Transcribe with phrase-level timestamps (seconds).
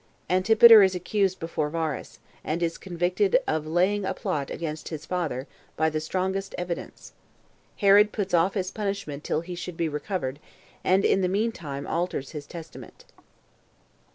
[0.31, 5.45] Antipater Is Accused Before Varus, And Is Convicted Of Laying A Plot [Against His Father]
[5.77, 7.13] By The Strongest Evidence.
[7.77, 10.39] Herod Puts Off His Punishment Till He Should Be Recovered,
[10.83, 13.05] And In The Mean Time Alters His Testament.